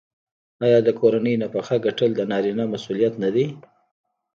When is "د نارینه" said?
2.15-2.63